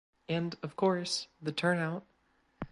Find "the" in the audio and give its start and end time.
1.39-1.51